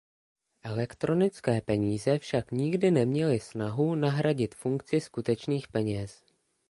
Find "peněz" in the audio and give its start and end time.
5.67-6.23